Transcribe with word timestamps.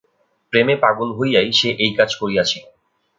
প্রেমে 0.53 0.75
পাগল 0.83 1.09
হইয়াই 1.17 1.49
সে 1.59 1.69
এই 1.83 1.91
কাজ 1.97 2.09
করিয়াছিল। 2.15 2.63